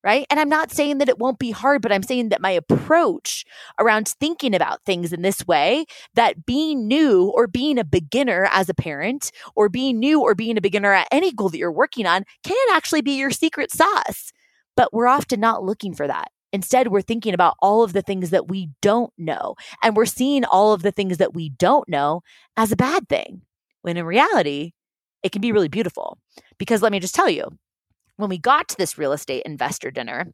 right? 0.03 0.27
And 0.31 0.41
I'm 0.41 0.49
not 0.49 0.71
saying 0.71 0.99
that 0.99 1.09
it 1.09 1.19
won't 1.19 1.39
be 1.39 1.51
hard, 1.51 1.83
but 1.83 1.93
I'm 1.93 2.03
saying 2.03 2.31
that 2.31 2.41
my 2.41 2.51
approach 2.51 3.45
around 3.79 4.09
thinking 4.09 4.55
about 4.55 4.83
things 4.85 5.13
in 5.13 5.23
this 5.23 5.47
way, 5.47 5.85
that 6.15 6.47
being 6.47 6.89
new 6.89 7.33
or 7.35 7.47
being 7.47 7.79
a 7.79 7.85
beginner 7.85 8.49
as 8.51 8.69
a 8.69 8.75
parent, 8.75 9.31
or 9.55 9.69
being 9.69 9.99
new 9.99 10.21
or 10.21 10.35
being 10.35 10.57
a 10.57 10.63
beginner 10.63 10.93
at 10.93 11.09
any 11.13 11.33
goal 11.33 11.51
that 11.51 11.59
you're 11.59 11.73
working 11.73 12.07
on, 12.07 12.25
can 12.45 12.57
actually 12.73 13.03
be 13.03 13.19
your 13.19 13.31
secret 13.31 13.71
sauce. 13.71 14.33
But 14.77 14.93
we're 14.93 15.09
often 15.09 15.41
not 15.41 15.65
looking 15.65 15.95
for 15.95 16.07
that. 16.07 16.29
Instead, 16.53 16.89
we're 16.89 17.03
thinking 17.03 17.35
about 17.35 17.57
all 17.61 17.83
of 17.83 17.93
the 17.93 18.03
things 18.03 18.31
that 18.31 18.49
we 18.49 18.71
don't 18.83 19.13
know. 19.17 19.55
And 19.83 19.97
we're 19.97 20.07
seeing 20.07 20.45
all 20.45 20.73
of 20.73 20.83
the 20.83 20.91
things 20.91 21.19
that 21.19 21.35
we 21.35 21.51
don't 21.51 21.89
know 21.89 22.23
as 22.57 22.73
a 22.73 22.77
bad 22.77 23.09
thing, 23.09 23.43
when 23.83 23.97
in 23.97 24.05
reality, 24.05 24.73
it 25.23 25.33
can 25.33 25.43
be 25.43 25.53
really 25.53 25.69
beautiful. 25.69 26.19
Because 26.59 26.83
let 26.83 26.93
me 26.93 26.99
just 27.01 27.15
tell 27.15 27.29
you, 27.29 27.51
when 28.21 28.31
we 28.31 28.39
got 28.39 28.69
to 28.69 28.77
this 28.77 28.99
real 28.99 29.13
estate 29.13 29.43
investor 29.45 29.91
dinner, 29.91 30.27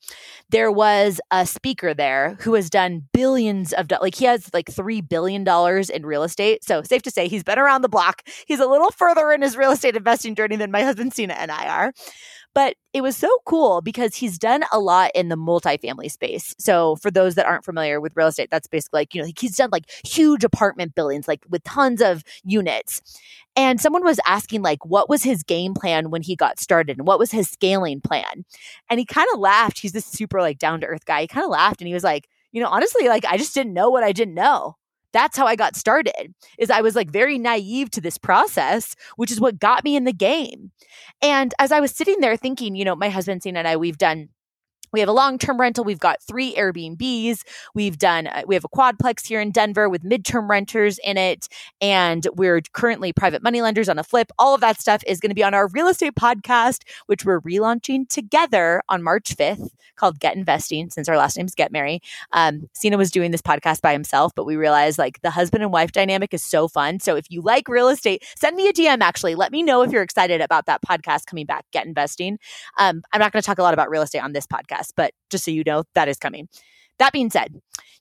there 0.51 0.71
was 0.71 1.21
a 1.31 1.47
speaker 1.47 1.95
there 1.95 2.37
who 2.41 2.55
has 2.55 2.69
done 2.71 3.09
billions 3.13 3.73
of 3.73 3.89
do- 3.89 3.99
like 4.01 4.15
he 4.15 4.25
has 4.25 4.51
like 4.53 4.69
3 4.71 5.01
billion 5.01 5.45
dollars 5.45 5.91
in 5.91 6.05
real 6.05 6.23
estate. 6.23 6.65
So 6.65 6.83
safe 6.83 7.03
to 7.03 7.11
say 7.11 7.29
he's 7.29 7.45
been 7.45 7.59
around 7.59 7.83
the 7.83 7.89
block. 7.89 8.23
He's 8.47 8.61
a 8.61 8.67
little 8.67 8.91
further 8.91 9.33
in 9.33 9.43
his 9.43 9.57
real 9.57 9.71
estate 9.71 9.97
investing 9.97 10.35
journey 10.35 10.57
than 10.57 10.71
my 10.71 10.83
husband 10.83 11.15
Sina 11.15 11.35
and 11.35 11.51
I 11.51 11.69
are. 11.69 11.93
But 12.57 12.77
it 12.95 13.03
was 13.03 13.19
so 13.19 13.29
cool 13.45 13.83
because 13.83 14.15
he's 14.15 14.39
done 14.39 14.65
a 14.73 14.81
lot 14.81 15.11
in 15.15 15.29
the 15.29 15.37
multifamily 15.37 16.11
space. 16.11 16.55
So 16.59 16.97
for 16.97 17.11
those 17.11 17.35
that 17.35 17.45
aren't 17.45 17.67
familiar 17.67 18.01
with 18.01 18.17
real 18.17 18.29
estate, 18.29 18.49
that's 18.51 18.67
basically 18.67 19.01
like, 19.01 19.15
you 19.15 19.21
know, 19.21 19.29
he's 19.39 19.57
done 19.57 19.69
like 19.71 19.85
huge 20.07 20.43
apartment 20.43 20.95
buildings, 20.95 21.29
like 21.29 21.45
with 21.51 21.63
tons 21.65 22.01
of 22.01 22.25
units. 22.45 23.03
And 23.57 23.79
someone 23.79 24.05
was 24.05 24.19
asking, 24.27 24.63
like, 24.63 24.87
what 24.87 25.07
was 25.07 25.23
his 25.23 25.43
game 25.43 25.75
plan 25.75 26.09
when 26.09 26.23
he 26.23 26.35
got 26.35 26.59
started 26.59 26.97
and 26.97 27.07
what 27.07 27.19
was 27.19 27.31
his 27.31 27.51
scaling 27.51 28.01
plan? 28.01 28.47
And 28.89 28.99
he 28.99 29.05
kind 29.05 29.29
of 29.35 29.39
laughed. 29.39 29.79
He's 29.79 29.93
this 29.93 30.07
super 30.07 30.41
like 30.41 30.57
down 30.57 30.81
to 30.81 30.87
earth 30.87 31.05
guy. 31.05 31.21
He 31.21 31.27
kind 31.27 31.45
of 31.45 31.51
laughed 31.51 31.83
and 31.83 31.89
he 31.89 31.95
was 31.95 32.05
like, 32.05 32.27
you 32.53 32.63
know, 32.63 32.69
honestly, 32.69 33.07
like 33.07 33.27
I 33.27 33.37
just 33.37 33.53
didn't 33.53 33.75
know 33.75 33.91
what 33.91 34.03
I 34.03 34.13
didn't 34.13 34.33
know 34.35 34.77
that's 35.17 35.37
how 35.37 35.47
I 35.47 35.57
got 35.57 35.77
started 35.77 36.35
is 36.59 36.71
I 36.71 36.83
was 36.83 36.95
like 36.95 37.11
very 37.11 37.39
naive 37.39 37.91
to 37.93 38.01
this 38.01 38.19
process, 38.19 38.95
which 39.17 39.33
is 39.33 39.41
what 39.41 39.59
got 39.59 39.83
me 39.83 39.97
in 39.97 40.05
the 40.05 40.13
game. 40.13 40.71
And 41.23 41.55
as 41.59 41.73
I 41.73 41.81
was 41.81 41.91
sitting 41.91 42.21
there 42.21 42.37
thinking, 42.37 42.77
you 42.77 42.85
know, 42.85 42.95
my 42.95 43.09
husband, 43.09 43.43
Sina 43.43 43.61
and 43.61 43.69
I, 43.69 43.77
we've 43.77 43.99
done 43.99 44.29
we 44.93 45.01
have 45.01 45.09
a 45.09 45.13
long-term 45.13 45.61
rental. 45.61 45.85
We've 45.85 45.99
got 45.99 46.23
three 46.23 46.55
airbnbs. 46.55 47.43
We've 47.75 47.99
done 47.99 48.27
uh, 48.27 48.43
we 48.47 48.55
have 48.55 48.65
a 48.65 48.69
quadplex 48.69 49.27
here 49.27 49.41
in 49.41 49.51
denver 49.51 49.89
with 49.89 50.03
midterm 50.03 50.49
renters 50.49 50.99
in 51.05 51.17
it 51.17 51.49
and 51.81 52.27
we're 52.35 52.61
currently 52.73 53.13
private 53.13 53.43
money 53.43 53.63
lenders 53.63 53.89
on 53.89 53.99
a 53.99 54.05
flip. 54.05 54.31
All 54.39 54.55
of 54.55 54.61
that 54.61 54.81
stuff 54.81 55.03
is 55.07 55.21
going 55.21 55.31
to 55.31 55.35
be 55.35 55.45
on 55.45 55.55
our 55.55 55.69
real 55.69 55.89
estate 55.89 56.15
podcast 56.15 56.83
which 57.07 57.25
we're 57.25 57.41
relaunching 57.41 58.09
together 58.09 58.83
on 58.89 59.03
march 59.03 59.37
5th 59.37 59.71
called 59.97 60.21
get 60.21 60.37
investing 60.37 60.91
since 60.91 61.09
our 61.09 61.17
last 61.17 61.37
name 61.37 61.47
is 61.47 61.55
Ghetmiri 61.55 62.01
um, 62.33 62.69
Sina 62.73 62.97
was 62.97 63.11
doing 63.11 63.31
this 63.31 63.43
podcast 63.43 63.81
by 63.81 63.93
himself 63.93 64.33
but 64.35 64.45
we 64.45 64.57
realized 64.57 64.99
like 64.99 65.21
the 65.23 65.31
husband 65.31 65.63
and 65.63 65.73
wife 65.73 65.93
dynamic 65.93 66.33
is 66.33 66.45
so 66.45 66.69
fun. 66.69 67.01
So 67.01 67.17
if 67.17 67.31
you 67.31 67.41
like 67.43 67.69
real 67.69 67.89
estate 67.89 68.25
send 68.37 68.57
me 68.57 68.69
a 68.69 68.73
dm 68.73 69.01
actually. 69.01 69.35
Let 69.35 69.53
me 69.53 69.63
know 69.63 69.83
if 69.83 69.91
you're 69.91 70.03
excited 70.03 70.41
about 70.41 70.67
that 70.67 70.81
podcast 70.83 71.27
coming 71.27 71.47
back 71.47 71.65
get 71.73 71.87
investing. 71.87 72.39
Um, 72.79 73.03
i'm 73.13 73.21
not 73.21 73.33
going 73.33 73.43
to 73.43 73.47
talk 73.47 73.59
a 73.59 73.63
lot 73.63 73.75
about 73.75 73.91
real 73.91 74.03
estate 74.03 74.21
on 74.21 74.33
this 74.33 74.47
podcast 74.47 74.86
but 74.95 75.13
just 75.31 75.45
so 75.45 75.51
you 75.51 75.65
know, 75.65 75.85
that 75.95 76.09
is 76.09 76.19
coming. 76.19 76.49
That 76.99 77.13
being 77.13 77.31
said, 77.31 77.55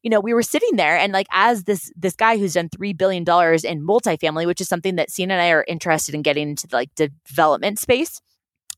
you 0.03 0.09
know, 0.09 0.19
we 0.19 0.33
were 0.33 0.43
sitting 0.43 0.75
there 0.75 0.97
and 0.97 1.11
like 1.11 1.27
as 1.31 1.63
this 1.63 1.91
this 1.95 2.15
guy 2.15 2.37
who's 2.37 2.53
done 2.53 2.69
three 2.69 2.93
billion 2.93 3.23
dollars 3.23 3.63
in 3.63 3.85
multifamily, 3.85 4.45
which 4.45 4.61
is 4.61 4.69
something 4.69 4.95
that 4.95 5.11
Sina 5.11 5.33
and 5.33 5.41
I 5.41 5.49
are 5.49 5.65
interested 5.67 6.15
in 6.15 6.21
getting 6.21 6.49
into 6.49 6.67
the 6.67 6.75
like 6.75 6.93
development 6.95 7.79
space 7.79 8.21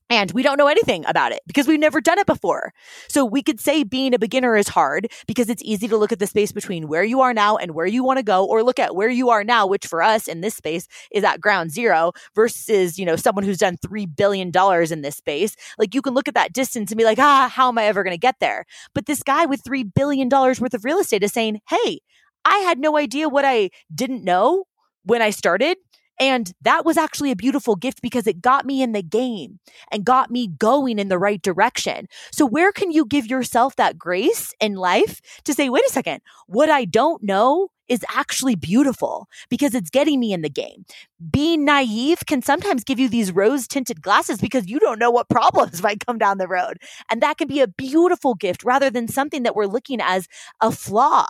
And 0.10 0.32
we 0.32 0.42
don't 0.42 0.58
know 0.58 0.68
anything 0.68 1.06
about 1.06 1.34
it 1.34 1.42
because 1.48 1.68
we've 1.68 1.80
never 1.80 2.00
done 2.00 2.18
it 2.18 2.26
before. 2.26 2.74
So 3.10 3.26
we 3.26 3.44
could 3.44 3.60
say 3.60 3.84
being 3.84 4.14
a 4.14 4.20
beginner 4.20 4.56
is 4.56 4.70
hard 4.70 5.12
because 5.28 5.50
it's 5.50 5.62
easy 5.64 5.88
to 5.90 5.98
look 5.98 6.14
at 6.14 6.20
the 6.20 6.28
space 6.28 6.54
between 6.54 6.88
where 6.88 7.04
you 7.04 7.20
are 7.20 7.34
now 7.34 7.58
and 7.58 7.72
where 7.72 7.86
you 7.86 8.04
want 8.06 8.18
to 8.18 8.24
go, 8.24 8.46
or 8.46 8.64
look 8.64 8.80
at 8.80 8.96
where 8.96 9.10
you 9.10 9.30
are 9.30 9.44
now, 9.44 9.68
which 9.68 9.86
for 9.86 10.02
us 10.02 10.28
in 10.28 10.40
this 10.40 10.56
space 10.56 10.88
is 11.12 11.26
at 11.26 11.42
ground 11.42 11.72
zero 11.72 12.14
versus, 12.36 12.98
you 12.98 13.06
know, 13.06 13.18
someone 13.18 13.44
who's 13.44 13.58
done 13.58 13.78
$3 13.78 14.16
billion 14.16 14.50
in 14.92 15.02
this 15.02 15.18
space. 15.18 15.56
Like 15.78 15.94
you 15.94 16.02
can 16.02 16.14
look 16.14 16.30
at 16.30 16.36
that 16.36 16.54
distance 16.54 16.90
and 16.90 16.98
be 16.98 17.04
like, 17.04 17.20
ah, 17.20 17.52
how 17.54 17.68
am 17.68 17.78
I 17.78 17.84
ever 17.84 18.04
going 18.04 18.14
to 18.14 18.18
get 18.18 18.36
there? 18.40 18.66
But 18.94 19.08
this 19.08 19.24
guy 19.24 19.46
with 19.46 19.64
$3 19.64 19.94
billion 19.94 20.30
worth 20.30 20.74
of 20.74 20.86
real 20.86 21.00
estate 21.00 21.24
is 21.24 21.34
saying, 21.34 21.60
hey, 21.70 22.00
I 22.46 22.60
had 22.60 22.80
no 22.80 22.98
idea 22.98 23.28
what 23.28 23.44
I 23.44 23.72
didn't 23.94 24.24
know 24.24 24.66
when 25.04 25.22
I 25.22 25.32
started. 25.32 25.78
And 26.20 26.52
that 26.62 26.86
was 26.86 26.98
actually 26.98 27.32
a 27.32 27.36
beautiful 27.36 27.76
gift 27.76 28.02
because 28.02 28.28
it 28.28 28.42
got 28.42 28.66
me 28.66 28.82
in 28.82 28.92
the 28.92 29.04
game 29.04 29.60
and 29.92 30.06
got 30.06 30.32
me 30.32 30.48
going 30.48 31.00
in 31.00 31.10
the 31.10 31.20
right 31.20 31.42
direction. 31.42 32.08
So, 32.32 32.46
where 32.46 32.72
can 32.72 32.92
you 32.92 33.06
give 33.06 33.28
yourself 33.28 33.76
that 33.76 33.98
grace 33.98 34.54
in 34.60 34.76
life 34.76 35.22
to 35.46 35.54
say, 35.54 35.70
wait 35.70 35.86
a 35.86 35.92
second, 35.92 36.22
what 36.48 36.70
I 36.70 36.86
don't 36.86 37.24
know 37.24 37.70
is 37.88 38.04
actually 38.14 38.56
beautiful 38.56 39.28
because 39.50 39.74
it's 39.74 39.90
getting 39.90 40.20
me 40.20 40.34
in 40.34 40.42
the 40.42 40.50
game. 40.50 40.86
Being 41.32 41.66
naive 41.66 42.20
can 42.28 42.44
sometimes 42.44 42.84
give 42.84 43.00
you 43.00 43.10
these 43.10 43.32
rose 43.32 43.68
tinted 43.68 44.04
glasses 44.04 44.40
because 44.40 44.68
you 44.68 44.80
don't 44.80 45.00
know 45.00 45.10
what 45.10 45.30
problems 45.30 45.82
might 45.84 46.06
come 46.06 46.20
down 46.20 46.38
the 46.38 46.48
road. 46.48 46.78
And 47.10 47.22
that 47.22 47.40
can 47.40 47.48
be 47.48 47.60
a 47.60 47.68
beautiful 47.68 48.36
gift 48.36 48.64
rather 48.64 48.92
than 48.92 49.08
something 49.08 49.42
that 49.42 49.56
we're 49.56 49.66
looking 49.66 50.00
as 50.00 50.28
a 50.62 50.72
flaw 50.72 51.26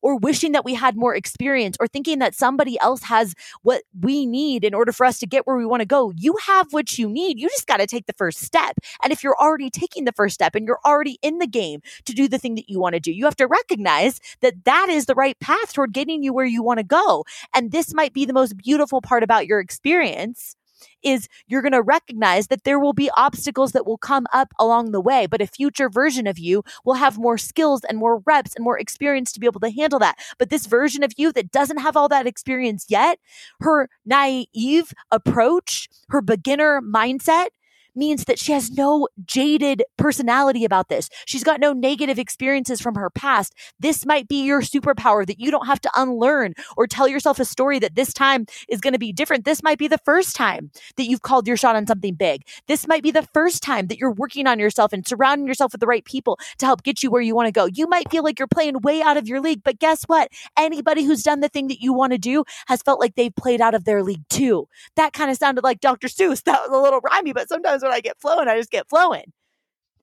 or 0.00 0.16
wishing 0.16 0.52
that 0.52 0.64
we 0.64 0.74
had 0.74 0.96
more 0.96 1.16
experience 1.16 1.76
or 1.80 1.88
thinking 1.88 2.20
that 2.20 2.36
somebody 2.36 2.78
else 2.78 3.02
has 3.02 3.34
what 3.62 3.82
we 4.00 4.26
need 4.26 4.64
in 4.64 4.74
order 4.74 4.92
for 4.92 5.04
us 5.04 5.18
to 5.18 5.26
get 5.26 5.44
where 5.44 5.56
we 5.56 5.66
want 5.66 5.80
to 5.80 5.86
go. 5.86 6.12
You 6.16 6.36
have 6.46 6.72
what 6.72 6.96
you 6.96 7.08
need. 7.08 7.40
You 7.40 7.48
just 7.48 7.66
got 7.66 7.78
to 7.78 7.86
take 7.88 8.06
the 8.06 8.12
first 8.12 8.38
step. 8.38 8.76
And 9.02 9.12
if 9.12 9.24
you're 9.24 9.36
already 9.40 9.70
taking 9.70 10.04
the 10.04 10.12
first 10.12 10.34
step 10.34 10.54
and 10.54 10.66
you're 10.68 10.78
already 10.86 11.18
in 11.20 11.38
the 11.38 11.48
game 11.48 11.80
to 12.04 12.12
do 12.12 12.28
the 12.28 12.38
thing 12.38 12.54
that 12.54 12.70
you 12.70 12.78
want 12.78 12.94
to 12.94 13.00
do, 13.00 13.10
you 13.10 13.24
have 13.24 13.36
to 13.36 13.48
recognize 13.48 14.20
that 14.40 14.64
that 14.66 14.88
is 14.88 15.06
the 15.06 15.16
right 15.16 15.38
path 15.40 15.72
toward 15.72 15.92
getting 15.92 16.22
you 16.22 16.32
where 16.32 16.46
you 16.46 16.62
want 16.62 16.78
to 16.78 16.84
go. 16.84 17.24
And 17.54 17.72
this 17.72 17.92
might 17.92 18.12
be 18.12 18.24
the 18.24 18.32
most 18.32 18.56
beautiful 18.56 19.00
part 19.00 19.22
about 19.22 19.31
your 19.40 19.60
experience 19.60 20.56
is 21.02 21.28
you're 21.46 21.62
going 21.62 21.72
to 21.72 21.82
recognize 21.82 22.48
that 22.48 22.64
there 22.64 22.78
will 22.78 22.92
be 22.92 23.10
obstacles 23.16 23.72
that 23.72 23.86
will 23.86 23.98
come 23.98 24.26
up 24.32 24.52
along 24.58 24.92
the 24.92 25.00
way, 25.00 25.26
but 25.26 25.40
a 25.40 25.46
future 25.46 25.88
version 25.88 26.26
of 26.26 26.38
you 26.38 26.62
will 26.84 26.94
have 26.94 27.18
more 27.18 27.38
skills 27.38 27.82
and 27.84 27.98
more 27.98 28.22
reps 28.26 28.54
and 28.54 28.64
more 28.64 28.78
experience 28.78 29.32
to 29.32 29.40
be 29.40 29.46
able 29.46 29.60
to 29.60 29.70
handle 29.70 29.98
that. 29.98 30.18
But 30.38 30.50
this 30.50 30.66
version 30.66 31.02
of 31.02 31.12
you 31.16 31.32
that 31.32 31.50
doesn't 31.50 31.78
have 31.78 31.96
all 31.96 32.08
that 32.08 32.26
experience 32.26 32.86
yet, 32.88 33.18
her 33.60 33.88
naive 34.04 34.92
approach, 35.10 35.88
her 36.08 36.20
beginner 36.20 36.80
mindset 36.80 37.48
means 37.94 38.24
that 38.24 38.38
she 38.38 38.52
has 38.52 38.70
no 38.70 39.08
jaded 39.24 39.82
personality 39.96 40.64
about 40.64 40.88
this. 40.88 41.08
She's 41.26 41.44
got 41.44 41.60
no 41.60 41.72
negative 41.72 42.18
experiences 42.18 42.80
from 42.80 42.94
her 42.94 43.10
past. 43.10 43.54
This 43.78 44.06
might 44.06 44.28
be 44.28 44.44
your 44.44 44.62
superpower 44.62 45.26
that 45.26 45.40
you 45.40 45.50
don't 45.50 45.66
have 45.66 45.80
to 45.82 45.90
unlearn 45.94 46.54
or 46.76 46.86
tell 46.86 47.08
yourself 47.08 47.38
a 47.38 47.44
story 47.44 47.78
that 47.78 47.94
this 47.94 48.12
time 48.12 48.46
is 48.68 48.80
going 48.80 48.92
to 48.92 48.98
be 48.98 49.12
different. 49.12 49.44
This 49.44 49.62
might 49.62 49.78
be 49.78 49.88
the 49.88 49.98
first 50.04 50.36
time 50.36 50.70
that 50.96 51.04
you've 51.04 51.22
called 51.22 51.46
your 51.46 51.56
shot 51.56 51.76
on 51.76 51.86
something 51.86 52.14
big. 52.14 52.42
This 52.66 52.86
might 52.86 53.02
be 53.02 53.10
the 53.10 53.26
first 53.34 53.62
time 53.62 53.86
that 53.88 53.98
you're 53.98 54.12
working 54.12 54.46
on 54.46 54.58
yourself 54.58 54.92
and 54.92 55.06
surrounding 55.06 55.46
yourself 55.46 55.72
with 55.72 55.80
the 55.80 55.86
right 55.86 56.04
people 56.04 56.38
to 56.58 56.66
help 56.66 56.82
get 56.82 57.02
you 57.02 57.10
where 57.10 57.22
you 57.22 57.34
want 57.34 57.46
to 57.46 57.52
go. 57.52 57.66
You 57.66 57.86
might 57.88 58.10
feel 58.10 58.22
like 58.22 58.38
you're 58.38 58.48
playing 58.48 58.80
way 58.82 59.02
out 59.02 59.16
of 59.16 59.28
your 59.28 59.40
league, 59.40 59.62
but 59.64 59.78
guess 59.78 60.04
what? 60.04 60.28
Anybody 60.56 61.04
who's 61.04 61.22
done 61.22 61.40
the 61.40 61.48
thing 61.48 61.68
that 61.68 61.80
you 61.80 61.92
want 61.92 62.12
to 62.12 62.18
do 62.18 62.44
has 62.66 62.82
felt 62.82 63.00
like 63.00 63.14
they've 63.14 63.34
played 63.34 63.60
out 63.60 63.74
of 63.74 63.84
their 63.84 64.02
league 64.02 64.28
too. 64.28 64.68
That 64.96 65.12
kind 65.12 65.30
of 65.30 65.36
sounded 65.36 65.64
like 65.64 65.80
Dr. 65.80 66.08
Seuss. 66.08 66.42
That 66.44 66.60
was 66.68 66.78
a 66.78 66.82
little 66.82 67.00
rhymey, 67.00 67.34
but 67.34 67.48
sometimes 67.48 67.81
when 67.82 67.92
I 67.92 68.00
get 68.00 68.20
flowing, 68.20 68.48
I 68.48 68.56
just 68.56 68.70
get 68.70 68.88
flowing. 68.88 69.32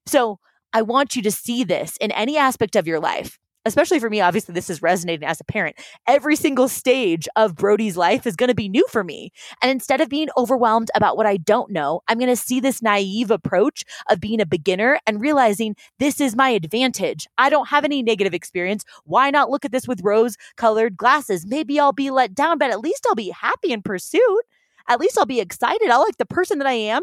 So 0.06 0.38
I 0.72 0.82
want 0.82 1.16
you 1.16 1.22
to 1.22 1.30
see 1.30 1.64
this 1.64 1.96
in 1.98 2.10
any 2.12 2.36
aspect 2.36 2.76
of 2.76 2.86
your 2.86 3.00
life. 3.00 3.38
Especially 3.66 3.98
for 3.98 4.08
me, 4.08 4.22
obviously, 4.22 4.54
this 4.54 4.70
is 4.70 4.80
resonating 4.80 5.28
as 5.28 5.38
a 5.38 5.44
parent. 5.44 5.76
Every 6.06 6.34
single 6.34 6.66
stage 6.66 7.28
of 7.36 7.54
Brody's 7.54 7.94
life 7.94 8.26
is 8.26 8.34
going 8.34 8.48
to 8.48 8.54
be 8.54 8.70
new 8.70 8.86
for 8.88 9.04
me. 9.04 9.32
And 9.60 9.70
instead 9.70 10.00
of 10.00 10.08
being 10.08 10.28
overwhelmed 10.38 10.90
about 10.94 11.18
what 11.18 11.26
I 11.26 11.36
don't 11.36 11.70
know, 11.70 12.00
I'm 12.08 12.18
going 12.18 12.30
to 12.30 12.36
see 12.36 12.58
this 12.58 12.80
naive 12.80 13.30
approach 13.30 13.84
of 14.08 14.18
being 14.18 14.40
a 14.40 14.46
beginner 14.46 14.98
and 15.06 15.20
realizing 15.20 15.76
this 15.98 16.22
is 16.22 16.34
my 16.34 16.48
advantage. 16.48 17.28
I 17.36 17.50
don't 17.50 17.68
have 17.68 17.84
any 17.84 18.02
negative 18.02 18.32
experience. 18.32 18.82
Why 19.04 19.30
not 19.30 19.50
look 19.50 19.66
at 19.66 19.72
this 19.72 19.86
with 19.86 20.00
rose 20.02 20.38
colored 20.56 20.96
glasses? 20.96 21.44
Maybe 21.46 21.78
I'll 21.78 21.92
be 21.92 22.10
let 22.10 22.34
down, 22.34 22.56
but 22.56 22.70
at 22.70 22.80
least 22.80 23.04
I'll 23.06 23.14
be 23.14 23.28
happy 23.28 23.72
in 23.72 23.82
pursuit. 23.82 24.42
At 24.88 25.00
least 25.00 25.18
I'll 25.18 25.26
be 25.26 25.40
excited. 25.40 25.90
I'll 25.90 26.02
like 26.02 26.16
the 26.16 26.24
person 26.24 26.58
that 26.60 26.66
I 26.66 26.72
am. 26.72 27.02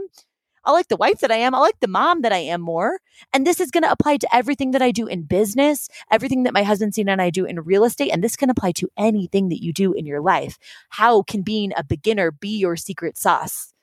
I 0.67 0.71
like 0.71 0.89
the 0.89 0.97
wife 0.97 1.19
that 1.19 1.31
I 1.31 1.37
am. 1.37 1.55
I 1.55 1.59
like 1.59 1.79
the 1.79 1.87
mom 1.87 2.23
that 2.23 2.33
I 2.33 2.39
am 2.39 2.59
more. 2.59 2.99
And 3.33 3.47
this 3.47 3.61
is 3.61 3.71
going 3.71 3.83
to 3.83 3.91
apply 3.91 4.17
to 4.17 4.35
everything 4.35 4.71
that 4.71 4.81
I 4.81 4.91
do 4.91 5.07
in 5.07 5.23
business, 5.23 5.87
everything 6.11 6.43
that 6.43 6.53
my 6.53 6.63
husband 6.63 6.93
Sina 6.93 7.13
and 7.13 7.21
I 7.21 7.29
do 7.29 7.45
in 7.45 7.61
real 7.61 7.85
estate. 7.85 8.11
And 8.11 8.21
this 8.21 8.35
can 8.35 8.49
apply 8.49 8.73
to 8.73 8.89
anything 8.97 9.47
that 9.47 9.63
you 9.63 9.71
do 9.71 9.93
in 9.93 10.05
your 10.05 10.19
life. 10.19 10.59
How 10.89 11.21
can 11.21 11.41
being 11.41 11.71
a 11.77 11.85
beginner 11.85 12.31
be 12.31 12.57
your 12.57 12.75
secret 12.75 13.17
sauce? 13.17 13.73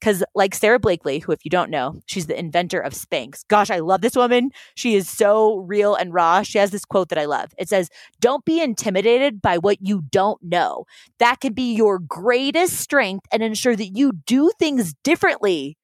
Because, 0.00 0.24
like 0.34 0.54
Sara 0.54 0.80
Blakely, 0.80 1.18
who, 1.18 1.32
if 1.32 1.44
you 1.44 1.50
don't 1.50 1.70
know, 1.70 2.00
she's 2.06 2.26
the 2.26 2.36
inventor 2.36 2.80
of 2.80 2.94
Spanx. 2.94 3.46
Gosh, 3.46 3.70
I 3.70 3.78
love 3.80 4.00
this 4.00 4.16
woman. 4.16 4.50
She 4.74 4.96
is 4.96 5.08
so 5.08 5.58
real 5.58 5.94
and 5.94 6.14
raw. 6.14 6.42
She 6.42 6.58
has 6.58 6.70
this 6.70 6.84
quote 6.86 7.10
that 7.10 7.18
I 7.18 7.26
love. 7.26 7.52
It 7.56 7.68
says, 7.68 7.88
Don't 8.20 8.44
be 8.44 8.60
intimidated 8.60 9.42
by 9.42 9.58
what 9.58 9.78
you 9.80 10.02
don't 10.10 10.42
know. 10.42 10.86
That 11.18 11.40
can 11.40 11.52
be 11.52 11.74
your 11.74 12.00
greatest 12.00 12.80
strength 12.80 13.26
and 13.30 13.44
ensure 13.44 13.76
that 13.76 13.96
you 13.96 14.12
do 14.26 14.50
things 14.58 14.94
differently 15.04 15.76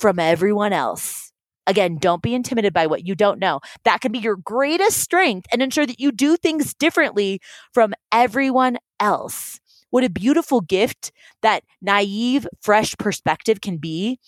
from 0.00 0.18
everyone 0.18 0.72
else. 0.72 1.30
Again, 1.66 1.98
don't 1.98 2.22
be 2.22 2.34
intimidated 2.34 2.72
by 2.72 2.86
what 2.86 3.06
you 3.06 3.14
don't 3.14 3.38
know. 3.38 3.60
That 3.84 4.00
can 4.00 4.12
be 4.12 4.18
your 4.18 4.36
greatest 4.36 4.98
strength 4.98 5.46
and 5.52 5.62
ensure 5.62 5.86
that 5.86 6.00
you 6.00 6.10
do 6.10 6.36
things 6.36 6.74
differently 6.74 7.40
from 7.72 7.94
everyone 8.10 8.78
else. 8.98 9.60
What 9.90 10.02
a 10.02 10.10
beautiful 10.10 10.62
gift 10.62 11.12
that 11.42 11.62
naive, 11.82 12.46
fresh 12.60 12.96
perspective 12.98 13.60
can 13.60 13.76
be. 13.76 14.18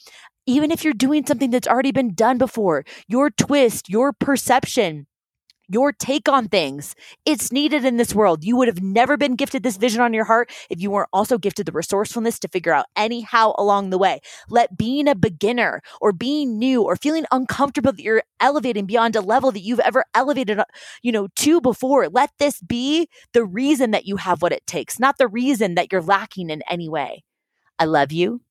Even 0.46 0.70
if 0.70 0.84
you're 0.84 0.92
doing 0.92 1.24
something 1.24 1.50
that's 1.50 1.68
already 1.68 1.92
been 1.92 2.14
done 2.14 2.36
before, 2.36 2.84
your 3.08 3.30
twist, 3.30 3.88
your 3.88 4.12
perception, 4.12 5.06
your 5.72 5.92
take 5.92 6.28
on 6.28 6.48
things. 6.48 6.94
It's 7.24 7.50
needed 7.50 7.84
in 7.84 7.96
this 7.96 8.14
world. 8.14 8.44
You 8.44 8.56
would 8.56 8.68
have 8.68 8.82
never 8.82 9.16
been 9.16 9.36
gifted 9.36 9.62
this 9.62 9.76
vision 9.76 10.00
on 10.00 10.12
your 10.12 10.24
heart 10.24 10.50
if 10.68 10.80
you 10.80 10.90
weren't 10.90 11.08
also 11.12 11.38
gifted 11.38 11.66
the 11.66 11.72
resourcefulness 11.72 12.38
to 12.40 12.48
figure 12.48 12.72
out 12.72 12.86
anyhow 12.96 13.54
along 13.56 13.90
the 13.90 13.98
way. 13.98 14.20
Let 14.50 14.76
being 14.76 15.08
a 15.08 15.14
beginner 15.14 15.80
or 16.00 16.12
being 16.12 16.58
new 16.58 16.82
or 16.82 16.96
feeling 16.96 17.24
uncomfortable 17.32 17.92
that 17.92 18.02
you're 18.02 18.22
elevating 18.40 18.86
beyond 18.86 19.16
a 19.16 19.20
level 19.20 19.50
that 19.52 19.60
you've 19.60 19.80
ever 19.80 20.04
elevated, 20.14 20.58
uh, 20.58 20.64
you 21.02 21.12
know, 21.12 21.28
to 21.36 21.60
before. 21.60 22.08
Let 22.08 22.30
this 22.38 22.60
be 22.60 23.08
the 23.32 23.44
reason 23.44 23.92
that 23.92 24.06
you 24.06 24.16
have 24.16 24.42
what 24.42 24.52
it 24.52 24.66
takes, 24.66 25.00
not 25.00 25.18
the 25.18 25.28
reason 25.28 25.74
that 25.76 25.90
you're 25.90 26.02
lacking 26.02 26.50
in 26.50 26.62
any 26.68 26.88
way. 26.88 27.24
I 27.78 27.86
love 27.86 28.12
you. 28.12 28.42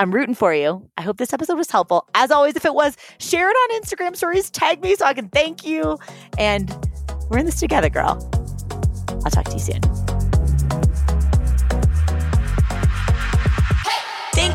I'm 0.00 0.12
rooting 0.12 0.34
for 0.34 0.54
you. 0.54 0.88
I 0.96 1.02
hope 1.02 1.18
this 1.18 1.34
episode 1.34 1.58
was 1.58 1.70
helpful. 1.70 2.08
As 2.14 2.30
always, 2.30 2.56
if 2.56 2.64
it 2.64 2.72
was, 2.72 2.96
share 3.18 3.50
it 3.50 3.54
on 3.54 3.82
Instagram 3.82 4.16
stories, 4.16 4.50
tag 4.50 4.82
me 4.82 4.96
so 4.96 5.04
I 5.04 5.12
can 5.12 5.28
thank 5.28 5.66
you. 5.66 5.98
And 6.38 6.74
we're 7.28 7.36
in 7.36 7.44
this 7.44 7.60
together, 7.60 7.90
girl. 7.90 8.18
I'll 9.26 9.30
talk 9.30 9.44
to 9.44 9.52
you 9.52 9.58
soon. 9.58 10.09